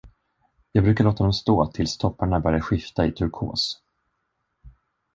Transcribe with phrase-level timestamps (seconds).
[0.71, 3.81] Jag brukar låta dem stå tills topparna börjar skifta i turkos.